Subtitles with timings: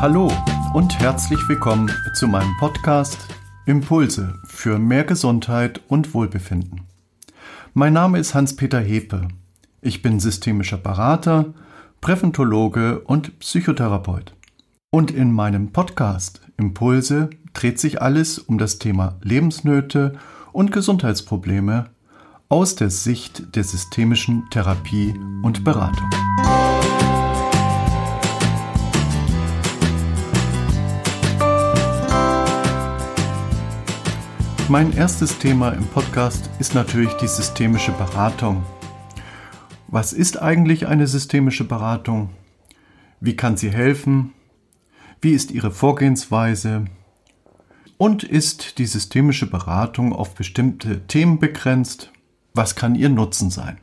[0.00, 0.30] Hallo
[0.74, 3.18] und herzlich willkommen zu meinem Podcast
[3.66, 6.82] Impulse für mehr Gesundheit und Wohlbefinden.
[7.74, 9.26] Mein Name ist Hans-Peter Hepe.
[9.82, 11.46] Ich bin systemischer Berater,
[12.00, 14.36] Präventologe und Psychotherapeut.
[14.90, 20.16] Und in meinem Podcast Impulse dreht sich alles um das Thema Lebensnöte
[20.52, 21.86] und Gesundheitsprobleme
[22.48, 25.12] aus der Sicht der systemischen Therapie
[25.42, 26.08] und Beratung.
[34.70, 38.66] Mein erstes Thema im Podcast ist natürlich die systemische Beratung.
[39.86, 42.28] Was ist eigentlich eine systemische Beratung?
[43.18, 44.34] Wie kann sie helfen?
[45.22, 46.84] Wie ist ihre Vorgehensweise?
[47.96, 52.12] Und ist die systemische Beratung auf bestimmte Themen begrenzt?
[52.52, 53.78] Was kann ihr Nutzen sein?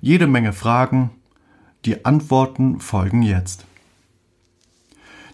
[0.00, 1.10] Jede Menge Fragen.
[1.84, 3.66] Die Antworten folgen jetzt.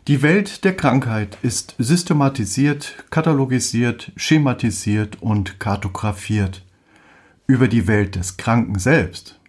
[0.08, 6.64] Die Welt der Krankheit ist systematisiert, katalogisiert, schematisiert und kartografiert.
[7.48, 9.40] Über die Welt des Kranken selbst,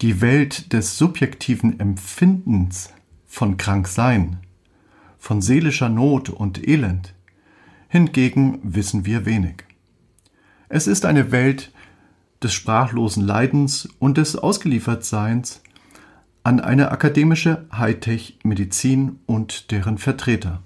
[0.00, 2.94] die Welt des subjektiven Empfindens
[3.26, 4.38] von Kranksein,
[5.18, 7.12] von seelischer Not und Elend,
[7.88, 9.64] hingegen wissen wir wenig.
[10.70, 11.72] Es ist eine Welt
[12.42, 15.60] des sprachlosen Leidens und des Ausgeliefertseins,
[16.46, 20.62] an eine akademische Hightech-Medizin und deren Vertreter,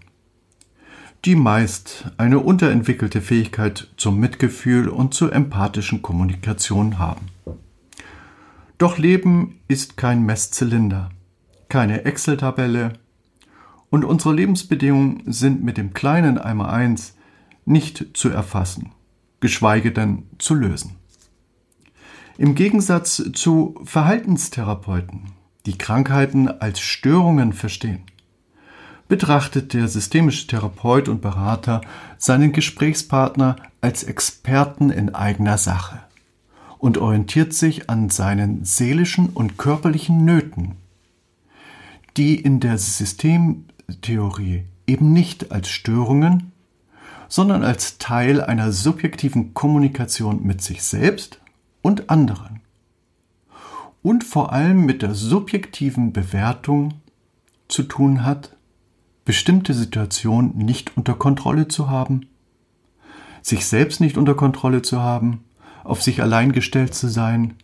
[1.24, 7.28] die meist eine unterentwickelte Fähigkeit zum Mitgefühl und zur empathischen Kommunikation haben.
[8.76, 11.08] Doch Leben ist kein Messzylinder,
[11.70, 12.92] keine Excel-Tabelle
[13.88, 17.16] und unsere Lebensbedingungen sind mit dem kleinen Eimer 1
[17.64, 18.92] nicht zu erfassen,
[19.40, 20.96] geschweige denn zu lösen.
[22.36, 28.02] Im Gegensatz zu Verhaltenstherapeuten die Krankheiten als Störungen verstehen,
[29.08, 31.80] betrachtet der systemische Therapeut und Berater
[32.16, 36.00] seinen Gesprächspartner als Experten in eigener Sache
[36.78, 40.76] und orientiert sich an seinen seelischen und körperlichen Nöten,
[42.16, 46.52] die in der Systemtheorie eben nicht als Störungen,
[47.28, 51.40] sondern als Teil einer subjektiven Kommunikation mit sich selbst
[51.82, 52.59] und anderen
[54.02, 56.94] und vor allem mit der subjektiven Bewertung
[57.68, 58.56] zu tun hat,
[59.24, 62.26] bestimmte Situationen nicht unter Kontrolle zu haben,
[63.42, 65.44] sich selbst nicht unter Kontrolle zu haben,
[65.84, 67.54] auf sich allein gestellt zu sein,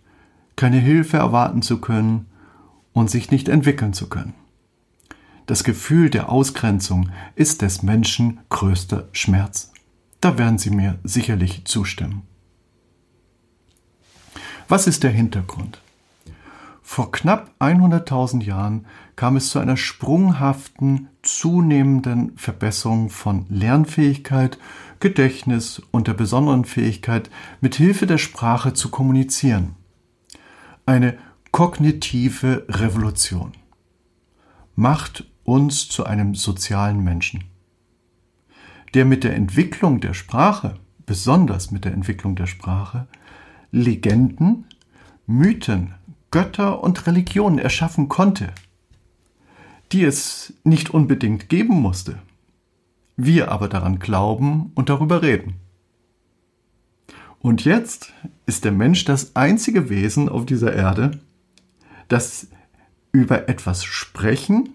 [0.54, 2.26] keine Hilfe erwarten zu können
[2.92, 4.34] und sich nicht entwickeln zu können.
[5.46, 9.72] Das Gefühl der Ausgrenzung ist des Menschen größter Schmerz.
[10.20, 12.22] Da werden Sie mir sicherlich zustimmen.
[14.66, 15.80] Was ist der Hintergrund?
[16.96, 18.86] Vor knapp 100.000 Jahren
[19.16, 24.58] kam es zu einer sprunghaften, zunehmenden Verbesserung von Lernfähigkeit,
[24.98, 27.28] Gedächtnis und der besonderen Fähigkeit,
[27.60, 29.74] mit Hilfe der Sprache zu kommunizieren.
[30.86, 31.18] Eine
[31.52, 33.52] kognitive Revolution
[34.74, 37.44] macht uns zu einem sozialen Menschen,
[38.94, 43.06] der mit der Entwicklung der Sprache, besonders mit der Entwicklung der Sprache,
[43.70, 44.64] Legenden,
[45.26, 45.92] Mythen,
[46.31, 48.53] Götter und Religionen erschaffen konnte,
[49.92, 52.19] die es nicht unbedingt geben musste.
[53.16, 55.54] Wir aber daran glauben und darüber reden.
[57.41, 58.12] Und jetzt
[58.47, 61.20] ist der Mensch das einzige Wesen auf dieser Erde,
[62.09, 62.48] das
[63.12, 64.70] über etwas sprechen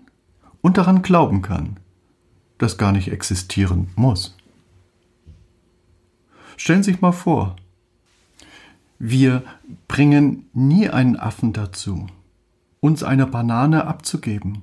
[0.62, 1.78] und daran glauben kann,
[2.58, 4.38] das gar nicht existieren muss.
[6.58, 7.56] Stellen Sie sich mal vor,
[9.04, 9.42] wir
[9.88, 12.06] bringen nie einen Affen dazu,
[12.82, 14.62] uns eine Banane abzugeben,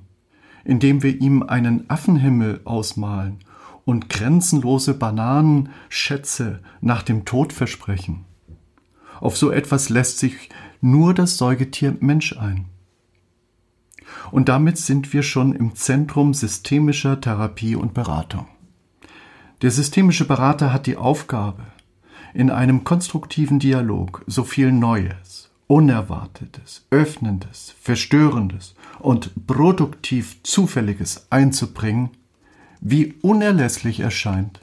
[0.63, 3.39] indem wir ihm einen Affenhimmel ausmalen
[3.83, 8.23] und grenzenlose Bananenschätze nach dem Tod versprechen.
[9.19, 12.67] Auf so etwas lässt sich nur das Säugetier Mensch ein.
[14.31, 18.47] Und damit sind wir schon im Zentrum systemischer Therapie und Beratung.
[19.61, 21.65] Der systemische Berater hat die Aufgabe,
[22.33, 32.09] in einem konstruktiven Dialog so viel Neues, Unerwartetes, Öffnendes, Verstörendes und produktiv Zufälliges einzubringen,
[32.81, 34.59] wie unerlässlich erscheint,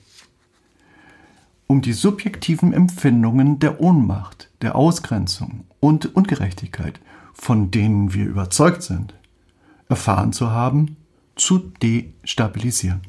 [1.66, 7.00] um die subjektiven Empfindungen der Ohnmacht, der Ausgrenzung und Ungerechtigkeit,
[7.34, 9.14] von denen wir überzeugt sind,
[9.88, 10.96] erfahren zu haben,
[11.34, 13.02] zu destabilisieren.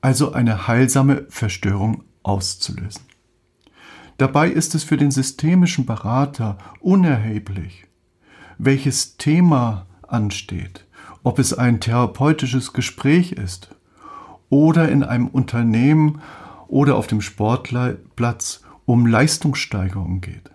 [0.00, 3.02] Also eine heilsame Verstörung auszulösen.
[4.18, 7.86] Dabei ist es für den systemischen Berater unerheblich,
[8.58, 10.84] welches Thema ansteht
[11.22, 13.74] ob es ein therapeutisches Gespräch ist
[14.48, 16.20] oder in einem Unternehmen
[16.68, 20.50] oder auf dem Sportplatz um Leistungssteigerung geht.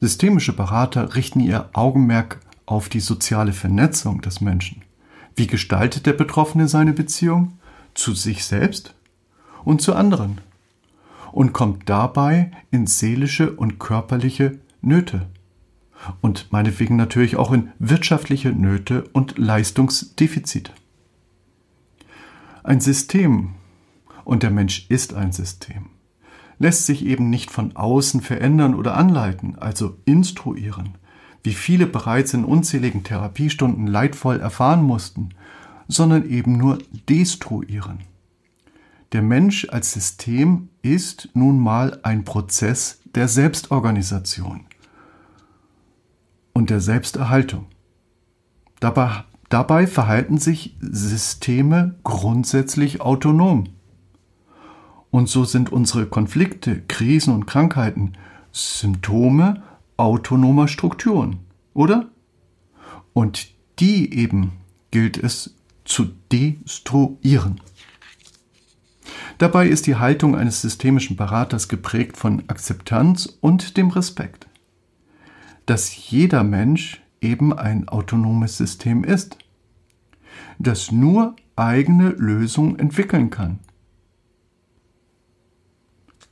[0.00, 4.82] Systemische Berater richten ihr Augenmerk auf die soziale Vernetzung des Menschen.
[5.36, 7.58] Wie gestaltet der Betroffene seine Beziehung
[7.94, 8.94] zu sich selbst
[9.64, 10.40] und zu anderen?
[11.32, 15.28] Und kommt dabei in seelische und körperliche Nöte.
[16.20, 20.72] Und meinetwegen natürlich auch in wirtschaftliche Nöte und Leistungsdefizite.
[22.64, 23.54] Ein System,
[24.24, 25.86] und der Mensch ist ein System,
[26.58, 30.96] lässt sich eben nicht von außen verändern oder anleiten, also instruieren,
[31.42, 35.30] wie viele bereits in unzähligen Therapiestunden leidvoll erfahren mussten,
[35.88, 36.78] sondern eben nur
[37.08, 38.11] destruieren.
[39.12, 44.64] Der Mensch als System ist nun mal ein Prozess der Selbstorganisation
[46.54, 47.66] und der Selbsterhaltung.
[48.80, 53.64] Dabei, dabei verhalten sich Systeme grundsätzlich autonom.
[55.10, 58.14] Und so sind unsere Konflikte, Krisen und Krankheiten
[58.50, 59.62] Symptome
[59.98, 61.40] autonomer Strukturen,
[61.74, 62.08] oder?
[63.12, 63.48] Und
[63.78, 64.52] die eben
[64.90, 65.54] gilt es
[65.84, 67.60] zu destruieren.
[69.42, 74.46] Dabei ist die Haltung eines systemischen Beraters geprägt von Akzeptanz und dem Respekt,
[75.66, 79.38] dass jeder Mensch eben ein autonomes System ist,
[80.60, 83.58] das nur eigene Lösungen entwickeln kann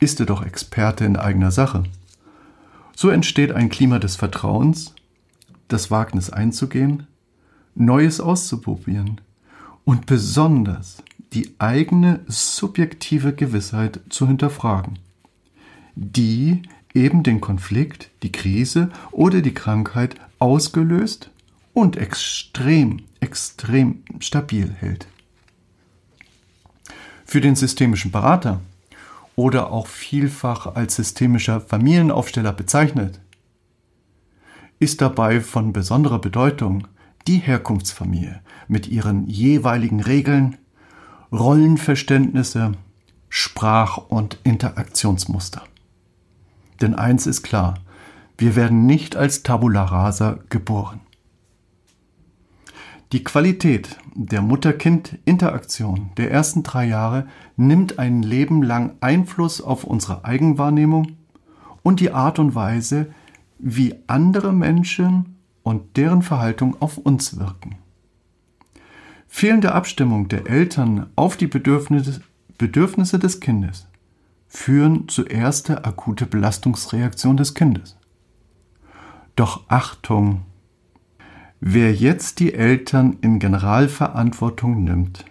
[0.01, 1.83] ist er doch Experte in eigener Sache.
[2.95, 4.95] So entsteht ein Klima des Vertrauens,
[5.67, 7.05] das Wagnis einzugehen,
[7.75, 9.21] Neues auszuprobieren
[9.85, 14.99] und besonders die eigene subjektive Gewissheit zu hinterfragen,
[15.95, 16.63] die
[16.93, 21.29] eben den Konflikt, die Krise oder die Krankheit ausgelöst
[21.73, 25.07] und extrem, extrem stabil hält.
[27.25, 28.59] Für den systemischen Berater
[29.37, 33.21] oder auch vielfach als systemischer Familienaufsteller bezeichnet,
[34.79, 36.87] ist dabei von besonderer Bedeutung
[37.27, 40.57] die Herkunftsfamilie mit ihren jeweiligen Regeln,
[41.31, 42.73] Rollenverständnisse,
[43.29, 45.63] Sprach- und Interaktionsmuster.
[46.81, 47.75] Denn eins ist klar,
[48.37, 50.99] wir werden nicht als Tabula rasa geboren.
[53.13, 60.25] Die Qualität der Mutter-Kind-Interaktion der ersten drei Jahre nimmt ein Leben lang Einfluss auf unsere
[60.25, 61.17] Eigenwahrnehmung
[61.81, 63.13] und die Art und Weise,
[63.57, 67.77] wie andere Menschen und deren Verhaltung auf uns wirken.
[69.33, 72.21] Fehlende Abstimmung der Eltern auf die Bedürfnisse,
[72.57, 73.87] Bedürfnisse des Kindes
[74.47, 77.97] führen zu erster akute Belastungsreaktion des Kindes.
[79.37, 80.41] Doch Achtung,
[81.63, 85.25] Wer jetzt die Eltern in Generalverantwortung nimmt,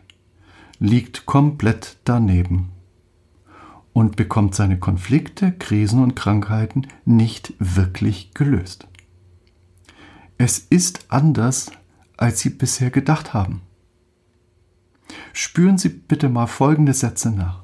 [0.79, 2.71] liegt komplett daneben
[3.93, 8.87] und bekommt seine Konflikte, Krisen und Krankheiten nicht wirklich gelöst.
[10.39, 11.73] Es ist anders,
[12.17, 13.61] als Sie bisher gedacht haben.
[15.33, 17.63] Spüren Sie bitte mal folgende Sätze nach.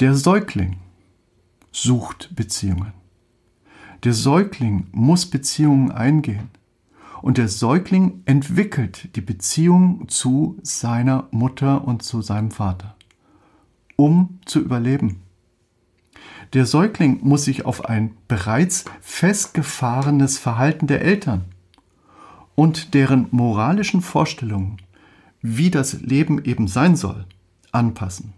[0.00, 0.76] Der Säugling
[1.72, 2.92] sucht Beziehungen.
[4.04, 6.50] Der Säugling muss Beziehungen eingehen
[7.20, 12.94] und der Säugling entwickelt die Beziehung zu seiner Mutter und zu seinem Vater,
[13.96, 15.22] um zu überleben.
[16.52, 21.44] Der Säugling muss sich auf ein bereits festgefahrenes Verhalten der Eltern
[22.54, 24.78] und deren moralischen Vorstellungen,
[25.40, 27.26] wie das Leben eben sein soll,
[27.72, 28.34] anpassen.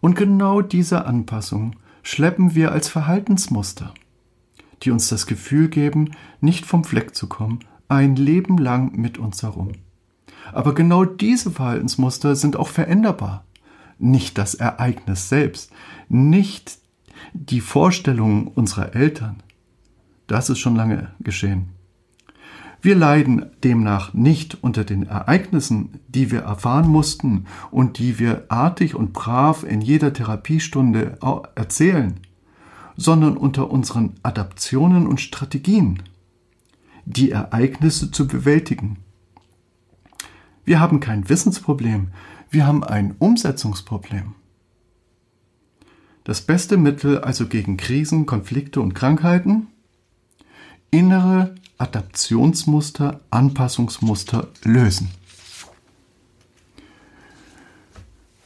[0.00, 3.92] Und genau diese Anpassung schleppen wir als Verhaltensmuster
[4.82, 9.42] die uns das Gefühl geben, nicht vom Fleck zu kommen, ein Leben lang mit uns
[9.42, 9.72] herum.
[10.52, 13.44] Aber genau diese Verhaltensmuster sind auch veränderbar.
[13.98, 15.70] Nicht das Ereignis selbst,
[16.08, 16.78] nicht
[17.34, 19.42] die Vorstellungen unserer Eltern.
[20.26, 21.68] Das ist schon lange geschehen.
[22.82, 28.94] Wir leiden demnach nicht unter den Ereignissen, die wir erfahren mussten und die wir artig
[28.94, 31.18] und brav in jeder Therapiestunde
[31.54, 32.20] erzählen
[33.00, 36.02] sondern unter unseren Adaptionen und Strategien,
[37.06, 38.98] die Ereignisse zu bewältigen.
[40.66, 42.08] Wir haben kein Wissensproblem,
[42.50, 44.34] wir haben ein Umsetzungsproblem.
[46.24, 49.68] Das beste Mittel also gegen Krisen, Konflikte und Krankheiten?
[50.90, 55.10] Innere Adaptionsmuster, Anpassungsmuster lösen.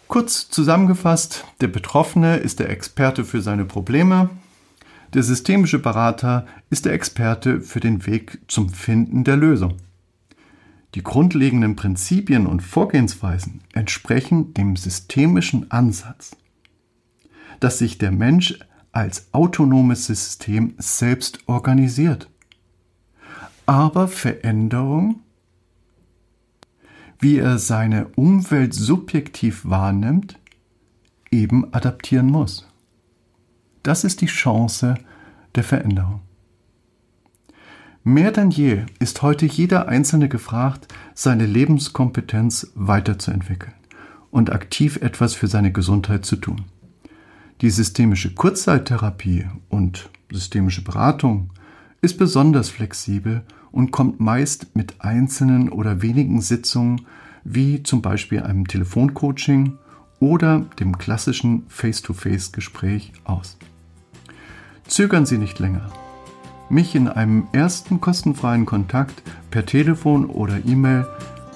[0.06, 4.30] Kurz zusammengefasst, der Betroffene ist der Experte für seine Probleme,
[5.14, 9.76] der systemische Berater ist der Experte für den Weg zum Finden der Lösung.
[10.94, 16.36] Die grundlegenden Prinzipien und Vorgehensweisen entsprechen dem systemischen Ansatz,
[17.60, 18.58] dass sich der Mensch
[18.92, 22.28] als autonomes System selbst organisiert.
[23.66, 25.20] Aber Veränderung,
[27.18, 30.38] wie er seine Umwelt subjektiv wahrnimmt,
[31.30, 32.68] eben adaptieren muss.
[33.82, 34.94] Das ist die Chance
[35.54, 36.20] der Veränderung.
[38.02, 43.72] Mehr denn je ist heute jeder Einzelne gefragt, seine Lebenskompetenz weiterzuentwickeln
[44.30, 46.66] und aktiv etwas für seine Gesundheit zu tun.
[47.62, 51.50] Die systemische Kurzzeittherapie und systemische Beratung
[52.04, 53.42] ist besonders flexibel
[53.72, 57.06] und kommt meist mit einzelnen oder wenigen Sitzungen
[57.44, 59.78] wie zum Beispiel einem Telefoncoaching
[60.20, 63.56] oder dem klassischen Face-to-Face-Gespräch aus.
[64.86, 65.90] Zögern Sie nicht länger
[66.70, 71.06] mich in einem ersten kostenfreien Kontakt per Telefon oder E-Mail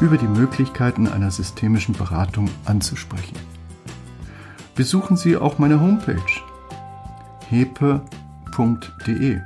[0.00, 3.37] über die Möglichkeiten einer systemischen Beratung anzusprechen.
[4.75, 6.17] Besuchen Sie auch meine Homepage
[7.49, 9.40] hepe.de